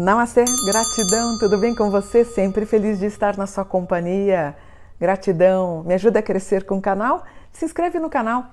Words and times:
Namastê, 0.00 0.46
gratidão, 0.64 1.38
tudo 1.38 1.58
bem 1.58 1.74
com 1.74 1.90
você? 1.90 2.24
Sempre 2.24 2.64
feliz 2.64 2.98
de 2.98 3.04
estar 3.04 3.36
na 3.36 3.46
sua 3.46 3.66
companhia. 3.66 4.56
Gratidão, 4.98 5.84
me 5.84 5.92
ajuda 5.92 6.20
a 6.20 6.22
crescer 6.22 6.64
com 6.64 6.78
o 6.78 6.80
canal? 6.80 7.22
Se 7.52 7.66
inscreve 7.66 7.98
no 7.98 8.08
canal. 8.08 8.46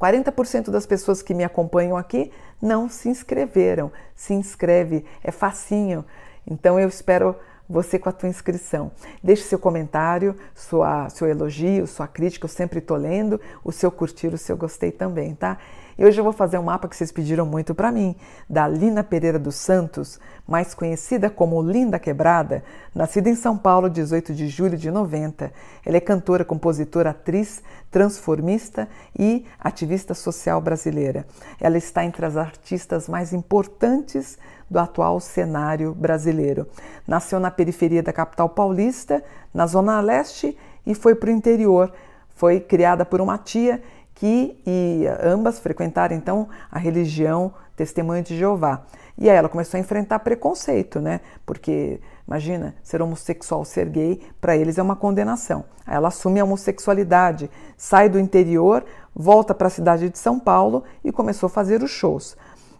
40% 0.00 0.70
das 0.70 0.86
pessoas 0.86 1.22
que 1.22 1.34
me 1.34 1.42
acompanham 1.42 1.96
aqui 1.96 2.30
não 2.62 2.88
se 2.88 3.08
inscreveram. 3.08 3.90
Se 4.14 4.32
inscreve, 4.32 5.04
é 5.24 5.32
facinho. 5.32 6.04
Então 6.46 6.78
eu 6.78 6.88
espero 6.88 7.34
você 7.68 7.98
com 7.98 8.08
a 8.08 8.12
tua 8.12 8.28
inscrição. 8.28 8.92
Deixe 9.20 9.42
seu 9.42 9.58
comentário, 9.58 10.36
sua, 10.54 11.08
seu 11.08 11.26
elogio, 11.26 11.88
sua 11.88 12.06
crítica, 12.06 12.44
eu 12.44 12.48
sempre 12.48 12.78
estou 12.78 12.96
lendo, 12.96 13.40
o 13.64 13.72
seu 13.72 13.90
curtir, 13.90 14.28
o 14.28 14.38
seu 14.38 14.56
gostei 14.56 14.92
também, 14.92 15.34
tá? 15.34 15.58
E 15.98 16.04
hoje 16.04 16.20
eu 16.20 16.24
vou 16.24 16.32
fazer 16.32 16.58
um 16.58 16.62
mapa 16.62 16.88
que 16.88 16.94
vocês 16.94 17.10
pediram 17.10 17.46
muito 17.46 17.74
para 17.74 17.90
mim, 17.90 18.14
da 18.50 18.68
Lina 18.68 19.02
Pereira 19.02 19.38
dos 19.38 19.54
Santos, 19.54 20.20
mais 20.46 20.74
conhecida 20.74 21.30
como 21.30 21.62
Linda 21.62 21.98
Quebrada, 21.98 22.62
nascida 22.94 23.30
em 23.30 23.34
São 23.34 23.56
Paulo, 23.56 23.88
18 23.88 24.34
de 24.34 24.46
julho 24.46 24.76
de 24.76 24.90
90. 24.90 25.50
Ela 25.86 25.96
é 25.96 26.00
cantora, 26.00 26.44
compositora, 26.44 27.10
atriz, 27.10 27.62
transformista 27.90 28.86
e 29.18 29.46
ativista 29.58 30.12
social 30.12 30.60
brasileira. 30.60 31.26
Ela 31.58 31.78
está 31.78 32.04
entre 32.04 32.26
as 32.26 32.36
artistas 32.36 33.08
mais 33.08 33.32
importantes 33.32 34.36
do 34.68 34.78
atual 34.78 35.18
cenário 35.18 35.94
brasileiro. 35.94 36.68
Nasceu 37.08 37.40
na 37.40 37.50
periferia 37.50 38.02
da 38.02 38.12
capital 38.12 38.50
paulista, 38.50 39.24
na 39.54 39.66
zona 39.66 39.98
leste, 40.02 40.58
e 40.86 40.94
foi 40.94 41.14
para 41.14 41.30
o 41.30 41.32
interior. 41.32 41.90
Foi 42.34 42.60
criada 42.60 43.06
por 43.06 43.22
uma 43.22 43.38
tia 43.38 43.80
que 44.16 44.58
e 44.66 45.04
ambas 45.22 45.58
frequentaram 45.58 46.16
então 46.16 46.48
a 46.70 46.78
religião 46.78 47.52
Testemunho 47.76 48.22
de 48.22 48.36
Jeová. 48.36 48.82
E 49.18 49.28
aí 49.28 49.36
ela 49.36 49.48
começou 49.48 49.76
a 49.76 49.80
enfrentar 49.80 50.18
preconceito, 50.20 51.00
né? 51.00 51.20
Porque 51.44 52.00
imagina, 52.26 52.74
ser 52.82 53.02
homossexual, 53.02 53.64
ser 53.64 53.88
gay, 53.88 54.20
para 54.40 54.56
eles 54.56 54.78
é 54.78 54.82
uma 54.82 54.96
condenação. 54.96 55.64
Aí 55.86 55.94
ela 55.94 56.08
assume 56.08 56.40
a 56.40 56.44
homossexualidade, 56.44 57.50
sai 57.76 58.08
do 58.08 58.18
interior, 58.18 58.84
volta 59.14 59.54
para 59.54 59.68
a 59.68 59.70
cidade 59.70 60.08
de 60.08 60.18
São 60.18 60.40
Paulo 60.40 60.82
e 61.04 61.12
começou 61.12 61.46
a 61.48 61.50
fazer 61.50 61.82
os 61.82 61.90
shows. 61.90 62.36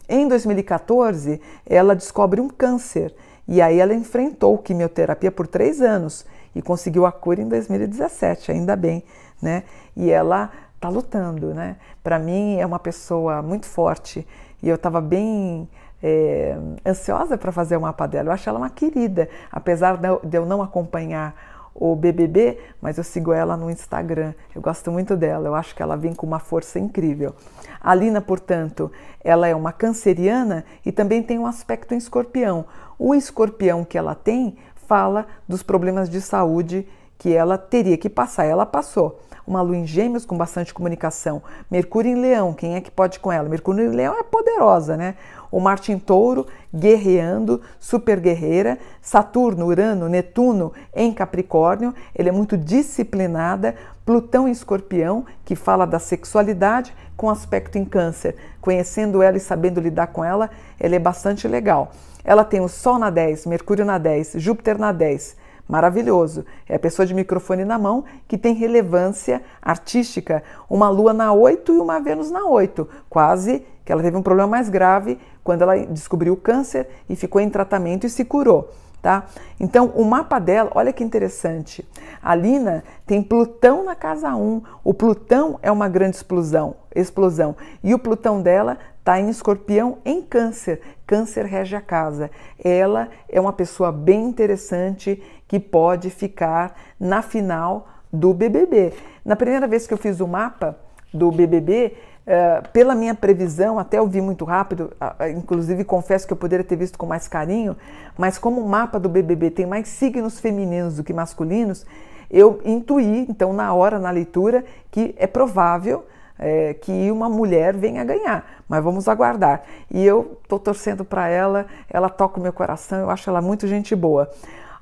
Em 0.09 0.27
2014, 0.27 1.39
ela 1.65 1.95
descobre 1.95 2.41
um 2.41 2.49
câncer 2.49 3.13
e 3.47 3.61
aí 3.61 3.79
ela 3.79 3.93
enfrentou 3.93 4.57
quimioterapia 4.57 5.31
por 5.31 5.45
três 5.45 5.81
anos 5.81 6.25
e 6.55 6.61
conseguiu 6.61 7.05
a 7.05 7.11
cura 7.11 7.41
em 7.41 7.47
2017, 7.47 8.51
ainda 8.51 8.75
bem, 8.75 9.03
né? 9.41 9.63
E 9.95 10.09
ela 10.09 10.51
tá 10.79 10.89
lutando, 10.89 11.53
né? 11.53 11.77
Para 12.03 12.19
mim 12.19 12.57
é 12.57 12.65
uma 12.65 12.79
pessoa 12.79 13.41
muito 13.41 13.65
forte 13.65 14.27
e 14.61 14.69
eu 14.69 14.75
estava 14.75 15.01
bem 15.01 15.67
é, 16.01 16.57
ansiosa 16.85 17.37
para 17.37 17.51
fazer 17.51 17.77
o 17.77 17.81
mapa 17.81 18.07
dela. 18.07 18.29
Eu 18.29 18.33
acho 18.33 18.47
ela 18.49 18.59
uma 18.59 18.69
querida, 18.69 19.29
apesar 19.51 19.97
de 19.97 20.37
eu 20.37 20.45
não 20.45 20.61
acompanhar 20.61 21.35
o 21.73 21.95
BBB, 21.95 22.57
mas 22.81 22.97
eu 22.97 23.03
sigo 23.03 23.31
ela 23.31 23.55
no 23.55 23.69
Instagram. 23.69 24.33
Eu 24.55 24.61
gosto 24.61 24.91
muito 24.91 25.15
dela, 25.15 25.47
eu 25.47 25.55
acho 25.55 25.75
que 25.75 25.81
ela 25.81 25.95
vem 25.95 26.13
com 26.13 26.25
uma 26.25 26.39
força 26.39 26.79
incrível. 26.79 27.35
A 27.79 27.93
Lina, 27.93 28.19
portanto, 28.19 28.91
ela 29.23 29.47
é 29.47 29.55
uma 29.55 29.71
canceriana 29.71 30.65
e 30.83 30.91
também 30.91 31.21
tem 31.21 31.37
um 31.37 31.45
aspecto 31.45 31.93
em 31.93 31.97
escorpião. 31.97 32.65
O 32.97 33.13
escorpião 33.13 33.85
que 33.85 33.97
ela 33.97 34.15
tem 34.15 34.57
fala 34.87 35.27
dos 35.47 35.61
problemas 35.61 36.09
de 36.09 36.19
saúde 36.19 36.87
que 37.17 37.33
ela 37.33 37.57
teria 37.57 37.97
que 37.97 38.09
passar. 38.09 38.45
Ela 38.45 38.65
passou. 38.65 39.19
Uma 39.45 39.61
lua 39.61 39.77
em 39.77 39.85
gêmeos 39.85 40.25
com 40.25 40.37
bastante 40.37 40.73
comunicação. 40.73 41.41
Mercúrio 41.71 42.11
em 42.11 42.19
leão, 42.19 42.53
quem 42.53 42.75
é 42.75 42.81
que 42.81 42.91
pode 42.91 43.17
com 43.17 43.31
ela? 43.31 43.47
Mercúrio 43.47 43.85
em 43.85 43.95
leão 43.95 44.13
é 44.19 44.23
poderosa, 44.23 44.97
né? 44.97 45.15
O 45.49 45.61
Marte 45.61 45.93
em 45.93 45.97
touro, 45.97 46.45
guerreando, 46.75 47.61
super 47.79 48.19
guerreira. 48.19 48.77
Saturno, 49.01 49.65
Urano, 49.67 50.09
Netuno 50.09 50.73
em 50.93 51.13
Capricórnio, 51.13 51.95
ele 52.13 52.27
é 52.27 52.31
muito 52.31 52.57
disciplinada. 52.57 53.73
Plutão 54.05 54.49
em 54.49 54.51
escorpião, 54.51 55.25
que 55.45 55.55
fala 55.55 55.87
da 55.87 55.99
sexualidade, 55.99 56.93
com 57.15 57.29
aspecto 57.29 57.77
em 57.77 57.85
câncer. 57.85 58.35
Conhecendo 58.59 59.21
ela 59.21 59.37
e 59.37 59.39
sabendo 59.39 59.79
lidar 59.79 60.07
com 60.07 60.25
ela, 60.25 60.49
ela 60.77 60.95
é 60.95 60.99
bastante 60.99 61.47
legal. 61.47 61.93
Ela 62.21 62.43
tem 62.43 62.59
o 62.59 62.67
Sol 62.67 62.99
na 62.99 63.09
10, 63.09 63.45
Mercúrio 63.45 63.85
na 63.85 63.97
10, 63.97 64.33
Júpiter 64.35 64.77
na 64.77 64.91
10 64.91 65.46
maravilhoso. 65.67 66.45
É 66.67 66.75
a 66.75 66.79
pessoa 66.79 67.05
de 67.05 67.13
microfone 67.13 67.65
na 67.65 67.77
mão 67.77 68.05
que 68.27 68.37
tem 68.37 68.53
relevância 68.53 69.41
artística. 69.61 70.43
Uma 70.69 70.89
lua 70.89 71.13
na 71.13 71.33
8 71.33 71.73
e 71.73 71.79
uma 71.79 71.99
Vênus 71.99 72.31
na 72.31 72.45
8. 72.45 72.87
Quase 73.09 73.65
que 73.83 73.91
ela 73.91 74.01
teve 74.01 74.17
um 74.17 74.21
problema 74.21 74.49
mais 74.49 74.69
grave 74.69 75.19
quando 75.43 75.61
ela 75.61 75.77
descobriu 75.77 76.33
o 76.33 76.37
câncer 76.37 76.87
e 77.09 77.15
ficou 77.15 77.39
em 77.39 77.49
tratamento 77.49 78.05
e 78.05 78.09
se 78.09 78.25
curou. 78.25 78.69
Tá? 79.01 79.25
Então, 79.59 79.93
o 79.95 80.03
mapa 80.03 80.39
dela, 80.39 80.71
olha 80.73 80.91
que 80.91 81.03
interessante. 81.03 81.87
A 82.21 82.35
Lina 82.35 82.83
tem 83.05 83.21
Plutão 83.21 83.85
na 83.85 83.95
casa 83.95 84.35
1. 84.35 84.61
O 84.83 84.93
Plutão 84.93 85.57
é 85.61 85.71
uma 85.71 85.87
grande 85.87 86.17
explosão, 86.17 86.75
explosão. 86.93 87.55
E 87.83 87.93
o 87.93 87.99
Plutão 87.99 88.41
dela 88.41 88.77
está 88.99 89.21
em 89.21 89.29
Escorpião 89.29 89.99
em 90.03 90.21
Câncer. 90.21 90.81
Câncer 91.05 91.45
rege 91.45 91.77
a 91.77 91.81
casa. 91.81 92.29
Ela 92.61 93.07
é 93.29 93.39
uma 93.39 93.53
pessoa 93.53 93.89
bem 93.89 94.25
interessante 94.25 95.23
que 95.47 95.59
pode 95.59 96.09
ficar 96.09 96.75
na 96.99 97.21
final 97.21 97.87
do 98.11 98.33
BBB. 98.33 98.93
Na 99.23 99.35
primeira 99.35 99.67
vez 99.67 99.87
que 99.87 99.93
eu 99.93 99.97
fiz 99.97 100.19
o 100.19 100.27
mapa 100.27 100.77
do 101.13 101.31
BBB, 101.31 101.93
Uh, 102.27 102.29
eh, 102.29 102.61
pela 102.73 102.93
minha 102.93 103.15
previsão, 103.15 103.79
até 103.79 103.99
eu 103.99 104.05
vi 104.05 104.19
muito 104.19 104.43
rápido, 104.43 104.91
uh, 104.99 105.29
inclusive 105.29 105.85
confesso 105.85 106.27
que 106.27 106.33
eu 106.33 106.35
poderia 106.35 106.65
ter 106.65 106.75
visto 106.75 106.97
com 106.97 107.05
mais 107.05 107.25
carinho, 107.25 107.73
mas 108.17 108.37
como 108.37 108.59
o 108.59 108.67
mapa 108.67 108.99
do 108.99 109.07
BBB 109.07 109.49
tem 109.49 109.65
mais 109.65 109.87
signos 109.87 110.37
femininos 110.37 110.97
do 110.97 111.05
que 111.05 111.13
masculinos, 111.13 111.85
eu 112.29 112.59
intuí, 112.65 113.25
então, 113.29 113.53
na 113.53 113.73
hora, 113.73 113.97
na 113.97 114.11
leitura, 114.11 114.65
que 114.91 115.15
é 115.17 115.25
provável 115.25 116.05
é, 116.37 116.73
que 116.73 117.09
uma 117.09 117.29
mulher 117.29 117.75
venha 117.75 118.03
ganhar, 118.03 118.45
mas 118.67 118.83
vamos 118.83 119.07
aguardar. 119.07 119.63
E 119.89 120.05
eu 120.05 120.37
estou 120.43 120.59
torcendo 120.59 121.05
para 121.05 121.27
ela, 121.27 121.65
ela 121.89 122.09
toca 122.09 122.39
o 122.39 122.43
meu 122.43 122.53
coração, 122.53 122.99
eu 122.99 123.09
acho 123.09 123.29
ela 123.29 123.41
muito 123.41 123.67
gente 123.67 123.95
boa. 123.95 124.29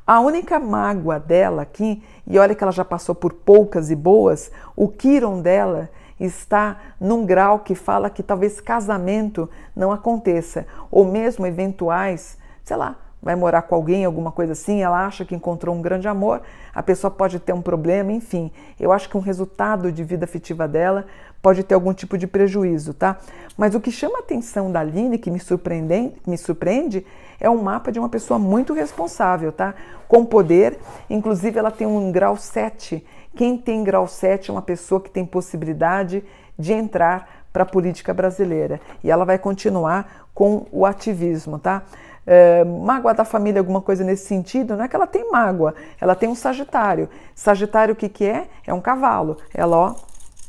A 0.07 0.19
única 0.19 0.59
mágoa 0.59 1.19
dela 1.19 1.63
aqui, 1.63 2.03
e 2.27 2.37
olha 2.37 2.53
que 2.53 2.63
ela 2.63 2.71
já 2.71 2.85
passou 2.85 3.15
por 3.15 3.33
poucas 3.33 3.89
e 3.89 3.95
boas, 3.95 4.51
o 4.75 4.87
Kiron 4.87 5.41
dela 5.41 5.89
está 6.19 6.77
num 6.99 7.25
grau 7.25 7.59
que 7.59 7.73
fala 7.73 8.09
que 8.09 8.21
talvez 8.21 8.61
casamento 8.61 9.49
não 9.75 9.91
aconteça, 9.91 10.67
ou 10.91 11.05
mesmo 11.05 11.45
eventuais, 11.45 12.37
sei 12.63 12.77
lá, 12.77 12.97
vai 13.25 13.35
morar 13.35 13.63
com 13.63 13.73
alguém, 13.73 14.05
alguma 14.05 14.31
coisa 14.31 14.53
assim, 14.53 14.83
ela 14.83 15.03
acha 15.03 15.25
que 15.25 15.33
encontrou 15.33 15.75
um 15.75 15.81
grande 15.81 16.07
amor, 16.07 16.43
a 16.73 16.83
pessoa 16.83 17.09
pode 17.09 17.39
ter 17.39 17.53
um 17.53 17.61
problema, 17.61 18.11
enfim. 18.11 18.51
Eu 18.79 18.91
acho 18.91 19.09
que 19.09 19.17
um 19.17 19.19
resultado 19.19 19.91
de 19.91 20.03
vida 20.03 20.25
afetiva 20.25 20.67
dela 20.67 21.07
pode 21.41 21.63
ter 21.63 21.73
algum 21.73 21.91
tipo 21.91 22.19
de 22.19 22.27
prejuízo, 22.27 22.93
tá? 22.93 23.17
Mas 23.57 23.73
o 23.73 23.81
que 23.81 23.89
chama 23.89 24.19
a 24.19 24.21
atenção 24.21 24.71
da 24.71 24.81
Aline, 24.81 25.17
que 25.17 25.31
me 25.31 25.39
surpreende, 25.39 26.13
me 26.27 26.37
surpreende, 26.37 27.03
é 27.39 27.49
um 27.49 27.63
mapa 27.63 27.91
de 27.91 27.97
uma 27.97 28.09
pessoa 28.09 28.37
muito 28.37 28.73
responsável, 28.73 29.51
tá? 29.51 29.73
Com 30.07 30.23
poder, 30.23 30.77
inclusive 31.09 31.57
ela 31.57 31.71
tem 31.71 31.87
um 31.87 32.11
grau 32.11 32.37
7. 32.37 33.03
Quem 33.35 33.57
tem 33.57 33.83
grau 33.83 34.07
7 34.07 34.51
é 34.51 34.53
uma 34.53 34.61
pessoa 34.61 35.01
que 35.01 35.09
tem 35.09 35.25
possibilidade 35.25 36.23
de 36.59 36.73
entrar 36.73 37.44
para 37.55 37.63
a 37.63 37.65
política 37.65 38.13
brasileira. 38.13 38.81
E 39.01 39.09
ela 39.09 39.23
vai 39.23 39.37
continuar 39.37 40.27
com 40.33 40.65
o 40.73 40.85
ativismo, 40.85 41.57
tá? 41.57 41.83
É, 42.27 42.65
mágoa 42.65 43.13
da 43.13 43.23
família, 43.23 43.61
alguma 43.61 43.79
coisa 43.79 44.03
nesse 44.03 44.25
sentido, 44.25 44.75
não 44.75 44.83
é 44.83 44.89
que 44.89 44.95
ela 44.95 45.07
tem 45.07 45.31
mágoa, 45.31 45.73
ela 46.01 46.15
tem 46.15 46.27
um 46.27 46.35
Sagitário. 46.35 47.07
Sagitário 47.33 47.93
o 47.93 47.95
que, 47.95 48.09
que 48.09 48.25
é? 48.25 48.49
É 48.67 48.73
um 48.73 48.81
cavalo. 48.81 49.37
Ela, 49.53 49.77
ó, 49.77 49.95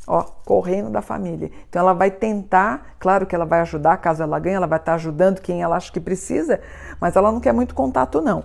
ó, 0.05 0.23
correndo 0.45 0.91
da 0.91 1.01
família. 1.01 1.49
Então 1.69 1.81
ela 1.81 1.93
vai 1.93 2.11
tentar, 2.11 2.97
claro 2.99 3.25
que 3.25 3.37
ela 3.37 3.45
vai 3.45 3.61
ajudar, 3.61 3.99
caso 3.99 4.25
ela 4.25 4.41
ganhe, 4.41 4.57
ela 4.57 4.67
vai 4.67 4.81
estar 4.81 4.95
ajudando 4.95 5.41
quem 5.41 5.63
ela 5.63 5.77
acha 5.77 5.93
que 5.93 6.01
precisa, 6.01 6.61
mas 7.01 7.15
ela 7.15 7.31
não 7.31 7.39
quer 7.39 7.53
muito 7.53 7.73
contato, 7.73 8.21
não. 8.21 8.43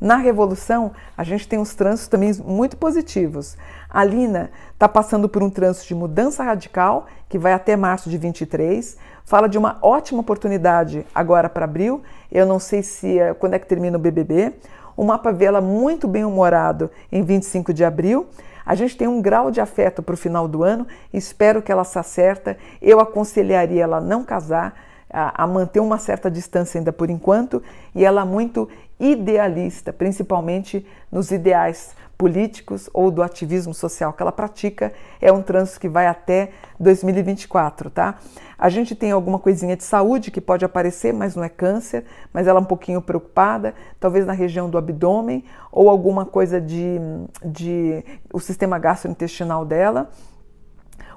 Na 0.00 0.16
Revolução, 0.16 0.92
a 1.16 1.24
gente 1.24 1.48
tem 1.48 1.58
uns 1.58 1.74
trânsitos 1.74 2.08
também 2.08 2.32
muito 2.44 2.76
positivos. 2.76 3.56
A 3.90 4.04
Lina 4.04 4.50
está 4.72 4.88
passando 4.88 5.28
por 5.28 5.42
um 5.42 5.50
trânsito 5.50 5.88
de 5.88 5.94
mudança 5.94 6.44
radical, 6.44 7.06
que 7.28 7.36
vai 7.36 7.52
até 7.52 7.76
março 7.76 8.08
de 8.08 8.16
23. 8.16 8.96
Fala 9.24 9.48
de 9.48 9.58
uma 9.58 9.76
ótima 9.82 10.20
oportunidade 10.20 11.04
agora 11.12 11.48
para 11.48 11.64
abril. 11.64 12.02
Eu 12.30 12.46
não 12.46 12.60
sei 12.60 12.82
se 12.82 13.18
é, 13.18 13.34
quando 13.34 13.54
é 13.54 13.58
que 13.58 13.66
termina 13.66 13.96
o 13.96 14.00
BBB. 14.00 14.54
O 14.96 15.04
mapa 15.04 15.32
vê 15.32 15.46
ela 15.46 15.60
muito 15.60 16.06
bem 16.06 16.24
humorado 16.24 16.90
em 17.10 17.22
25 17.22 17.74
de 17.74 17.84
abril. 17.84 18.28
A 18.64 18.76
gente 18.76 18.96
tem 18.96 19.08
um 19.08 19.20
grau 19.20 19.50
de 19.50 19.60
afeto 19.60 20.02
para 20.02 20.14
o 20.14 20.16
final 20.16 20.46
do 20.46 20.62
ano. 20.62 20.86
Espero 21.12 21.60
que 21.60 21.72
ela 21.72 21.84
se 21.84 21.98
acerta. 21.98 22.56
Eu 22.80 23.00
aconselharia 23.00 23.82
ela 23.82 24.00
não 24.00 24.22
casar 24.22 24.74
a, 25.10 25.46
manter 25.46 25.80
uma 25.80 25.98
certa 25.98 26.30
distância 26.30 26.78
ainda 26.78 26.92
por 26.92 27.10
enquanto, 27.10 27.62
e 27.94 28.04
ela 28.04 28.22
é 28.22 28.24
muito 28.24 28.68
idealista, 29.00 29.92
principalmente 29.92 30.86
nos 31.10 31.30
ideais 31.30 31.94
políticos 32.18 32.90
ou 32.92 33.12
do 33.12 33.22
ativismo 33.22 33.72
social 33.72 34.12
que 34.12 34.20
ela 34.20 34.32
pratica, 34.32 34.92
é 35.20 35.32
um 35.32 35.40
trânsito 35.40 35.78
que 35.78 35.88
vai 35.88 36.08
até 36.08 36.50
2024, 36.80 37.90
tá? 37.90 38.18
A 38.58 38.68
gente 38.68 38.96
tem 38.96 39.12
alguma 39.12 39.38
coisinha 39.38 39.76
de 39.76 39.84
saúde 39.84 40.32
que 40.32 40.40
pode 40.40 40.64
aparecer, 40.64 41.14
mas 41.14 41.36
não 41.36 41.44
é 41.44 41.48
câncer, 41.48 42.04
mas 42.32 42.48
ela 42.48 42.58
é 42.58 42.62
um 42.62 42.66
pouquinho 42.66 43.00
preocupada, 43.00 43.72
talvez 44.00 44.26
na 44.26 44.32
região 44.32 44.68
do 44.68 44.76
abdômen 44.76 45.44
ou 45.70 45.88
alguma 45.88 46.26
coisa 46.26 46.60
de, 46.60 46.98
de 47.44 48.04
o 48.32 48.40
sistema 48.40 48.76
gastrointestinal 48.80 49.64
dela. 49.64 50.10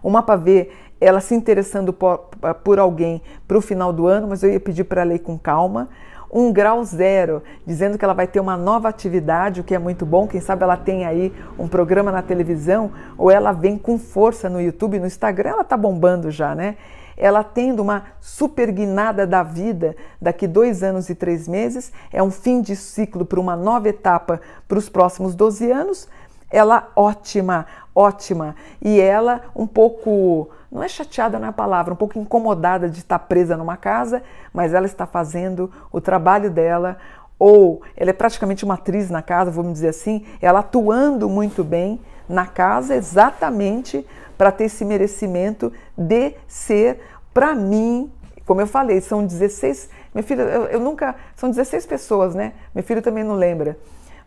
Uma 0.04 0.22
pavê 0.22 0.70
ela 1.01 1.19
se 1.19 1.36
interessando 1.36 1.92
por, 1.92 2.30
por 2.63 2.80
alguém 2.80 3.21
para 3.48 3.57
o 3.57 3.62
final 3.62 3.92
do 3.92 4.07
ano, 4.07 4.27
mas 4.27 4.44
eu 4.44 4.51
ia 4.51 4.59
pedir 4.59 4.86
para 4.86 5.06
ir 5.07 5.19
com 5.19 5.38
calma 5.38 5.89
um 6.31 6.51
grau 6.51 6.83
zero, 6.83 7.44
dizendo 7.65 7.98
que 7.98 8.06
ela 8.06 8.13
vai 8.13 8.25
ter 8.25 8.39
uma 8.39 8.56
nova 8.56 8.88
atividade, 8.88 9.59
o 9.59 9.63
que 9.63 9.75
é 9.75 9.80
muito 9.80 10.06
bom. 10.06 10.27
Quem 10.27 10.39
sabe 10.39 10.63
ela 10.63 10.77
tem 10.77 11.06
aí 11.06 11.33
um 11.59 11.68
programa 11.68 12.12
na 12.12 12.21
televisão 12.21 12.92
ou 13.18 13.30
ela 13.30 13.51
vem 13.51 13.77
com 13.77 14.00
força 14.00 14.50
no 14.50 14.62
YouTube, 14.62 15.00
no 15.00 15.06
Instagram, 15.06 15.50
ela 15.50 15.63
tá 15.63 15.75
bombando 15.75 16.31
já, 16.31 16.56
né? 16.56 16.77
Ela 17.18 17.44
tendo 17.44 17.81
uma 17.81 18.06
super 18.21 18.71
guinada 18.71 19.27
da 19.27 19.44
vida 19.44 19.95
daqui 20.19 20.47
dois 20.47 20.81
anos 20.81 21.09
e 21.09 21.13
três 21.13 21.47
meses, 21.47 21.92
é 22.12 22.24
um 22.24 22.31
fim 22.31 22.62
de 22.62 22.75
ciclo 22.75 23.25
para 23.25 23.39
uma 23.39 23.56
nova 23.56 23.89
etapa 23.89 24.39
para 24.68 24.77
os 24.77 24.88
próximos 24.88 25.36
12 25.36 25.69
anos. 25.69 26.07
Ela 26.50 26.89
ótima, 26.95 27.65
ótima. 27.96 28.56
E 28.82 29.00
ela 29.00 29.42
um 29.56 29.68
pouco 29.68 30.50
não 30.72 30.82
é 30.82 30.88
chateada 30.88 31.38
na 31.38 31.50
é 31.50 31.52
palavra, 31.52 31.94
um 31.94 31.98
pouco 31.98 32.18
incomodada 32.18 32.90
de 32.90 33.00
estar 33.00 33.20
presa 33.20 33.58
numa 33.58 33.76
casa, 33.76 34.24
mas 34.54 34.74
ela 34.74 34.86
está 34.86 35.06
fazendo 35.06 35.70
o 35.92 36.00
trabalho 36.00 36.50
dela, 36.50 36.98
ou 37.38 37.82
ela 37.98 38.12
é 38.12 38.14
praticamente 38.14 38.64
uma 38.64 38.76
atriz 38.76 39.10
na 39.10 39.22
casa, 39.22 39.52
vamos 39.52 39.74
dizer 39.74 39.90
assim, 39.90 40.26
ela 40.42 40.60
atuando 40.60 41.28
muito 41.28 41.64
bem 41.64 42.00
na 42.30 42.46
casa 42.46 42.96
exatamente 42.96 44.08
para 44.38 44.52
ter 44.52 44.66
esse 44.66 44.86
merecimento 44.86 45.74
de 45.98 46.36
ser, 46.48 47.02
para 47.34 47.54
mim, 47.54 48.10
como 48.46 48.62
eu 48.62 48.68
falei, 48.68 49.02
são 49.02 49.26
16, 49.26 49.90
minha 50.14 50.24
filha, 50.24 50.44
eu, 50.44 50.64
eu 50.68 50.80
nunca, 50.80 51.16
são 51.36 51.50
16 51.50 51.86
pessoas, 51.86 52.34
né? 52.34 52.54
Meu 52.74 52.84
filho 52.84 53.02
também 53.02 53.24
não 53.24 53.36
lembra. 53.36 53.78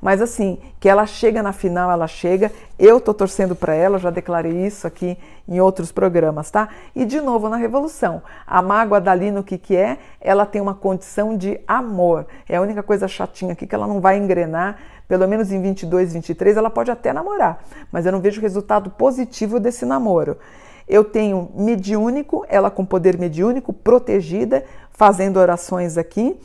Mas 0.04 0.20
assim, 0.20 0.58
que 0.78 0.86
ela 0.86 1.06
chega 1.06 1.42
na 1.42 1.54
final, 1.54 1.90
ela 1.90 2.06
chega. 2.06 2.52
Eu 2.78 3.00
tô 3.00 3.14
torcendo 3.14 3.56
para 3.56 3.74
ela, 3.74 3.98
já 3.98 4.10
declarei 4.10 4.52
isso 4.52 4.86
aqui 4.86 5.16
em 5.48 5.60
outros 5.60 5.90
programas, 5.90 6.50
tá? 6.50 6.68
E 6.94 7.06
de 7.06 7.22
novo 7.22 7.48
na 7.48 7.56
Revolução, 7.56 8.20
a 8.46 8.60
mágoa 8.60 9.00
dali 9.00 9.30
no 9.30 9.42
que 9.42 9.56
que 9.56 9.74
é? 9.74 9.96
Ela 10.20 10.44
tem 10.44 10.60
uma 10.60 10.74
condição 10.74 11.34
de 11.34 11.58
amor. 11.66 12.26
É 12.46 12.56
a 12.56 12.60
única 12.60 12.82
coisa 12.82 13.08
chatinha 13.08 13.54
aqui 13.54 13.66
que 13.66 13.74
ela 13.74 13.86
não 13.86 13.98
vai 13.98 14.18
engrenar. 14.18 14.76
Pelo 15.08 15.26
menos 15.26 15.50
em 15.50 15.62
22, 15.62 16.12
23 16.12 16.58
ela 16.58 16.68
pode 16.68 16.90
até 16.90 17.10
namorar, 17.10 17.64
mas 17.90 18.04
eu 18.04 18.12
não 18.12 18.20
vejo 18.20 18.42
resultado 18.42 18.90
positivo 18.90 19.58
desse 19.58 19.86
namoro. 19.86 20.36
Eu 20.86 21.02
tenho 21.02 21.50
mediúnico, 21.54 22.44
ela 22.46 22.70
com 22.70 22.84
poder 22.84 23.18
mediúnico, 23.18 23.72
protegida, 23.72 24.66
fazendo 24.90 25.38
orações 25.38 25.96
aqui 25.96 26.38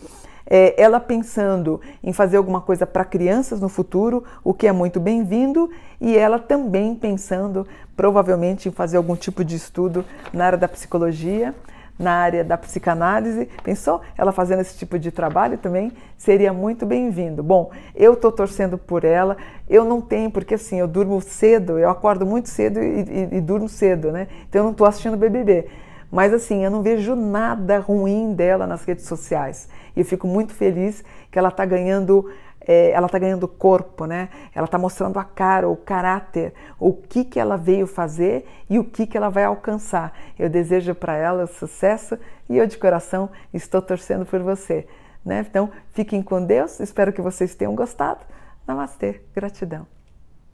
é, 0.45 0.81
ela 0.81 0.99
pensando 0.99 1.79
em 2.03 2.13
fazer 2.13 2.37
alguma 2.37 2.61
coisa 2.61 2.85
para 2.85 3.05
crianças 3.05 3.59
no 3.59 3.69
futuro, 3.69 4.23
o 4.43 4.53
que 4.53 4.67
é 4.67 4.71
muito 4.71 4.99
bem-vindo, 4.99 5.69
e 6.01 6.17
ela 6.17 6.39
também 6.39 6.95
pensando 6.95 7.67
provavelmente 7.95 8.69
em 8.69 8.71
fazer 8.71 8.97
algum 8.97 9.15
tipo 9.15 9.43
de 9.43 9.55
estudo 9.55 10.05
na 10.33 10.45
área 10.45 10.57
da 10.57 10.67
psicologia, 10.67 11.53
na 11.99 12.13
área 12.13 12.43
da 12.45 12.57
psicanálise. 12.57 13.49
Pensou? 13.61 14.01
Ela 14.17 14.31
fazendo 14.31 14.61
esse 14.61 14.77
tipo 14.77 14.97
de 14.97 15.11
trabalho 15.11 15.57
também 15.57 15.91
seria 16.17 16.53
muito 16.53 16.85
bem-vindo. 16.85 17.43
Bom, 17.43 17.71
eu 17.93 18.13
estou 18.13 18.31
torcendo 18.31 18.77
por 18.77 19.03
ela. 19.03 19.35
Eu 19.69 19.83
não 19.83 19.99
tenho, 19.99 20.31
porque 20.31 20.53
assim, 20.53 20.79
eu 20.79 20.87
durmo 20.87 21.21
cedo, 21.21 21.77
eu 21.77 21.89
acordo 21.89 22.25
muito 22.25 22.47
cedo 22.47 22.79
e, 22.79 23.01
e, 23.01 23.37
e 23.37 23.41
durmo 23.41 23.67
cedo, 23.67 24.11
né? 24.11 24.27
Então 24.47 24.61
eu 24.61 24.63
não 24.63 24.71
estou 24.71 24.87
assistindo 24.87 25.17
BBB. 25.17 25.67
Mas 26.11 26.33
assim, 26.33 26.63
eu 26.63 26.71
não 26.71 26.81
vejo 26.81 27.15
nada 27.15 27.79
ruim 27.79 28.33
dela 28.33 28.65
nas 28.65 28.83
redes 28.83 29.05
sociais. 29.05 29.69
E 29.95 29.99
eu 29.99 30.05
fico 30.05 30.27
muito 30.27 30.53
feliz 30.53 31.03
que 31.31 31.37
ela 31.37 31.49
está 31.49 31.65
ganhando, 31.65 32.31
é, 32.61 32.91
ela 32.91 33.05
está 33.05 33.19
ganhando 33.19 33.47
corpo, 33.47 34.05
né? 34.05 34.29
Ela 34.55 34.65
está 34.65 34.77
mostrando 34.77 35.19
a 35.19 35.23
cara, 35.23 35.69
o 35.69 35.75
caráter, 35.75 36.53
o 36.79 36.93
que 36.93 37.23
que 37.23 37.39
ela 37.39 37.57
veio 37.57 37.85
fazer 37.85 38.47
e 38.69 38.79
o 38.79 38.83
que 38.83 39.05
que 39.05 39.17
ela 39.17 39.29
vai 39.29 39.43
alcançar. 39.43 40.13
Eu 40.37 40.49
desejo 40.49 40.95
para 40.95 41.15
ela 41.15 41.45
sucesso 41.45 42.17
e 42.49 42.57
eu 42.57 42.65
de 42.65 42.77
coração 42.77 43.29
estou 43.53 43.81
torcendo 43.81 44.25
por 44.25 44.41
você. 44.41 44.87
Né? 45.23 45.45
Então, 45.47 45.69
fiquem 45.91 46.23
com 46.23 46.43
Deus. 46.43 46.79
Espero 46.79 47.13
que 47.13 47.21
vocês 47.21 47.53
tenham 47.53 47.75
gostado. 47.75 48.21
Namastê. 48.65 49.21
Gratidão. 49.35 49.98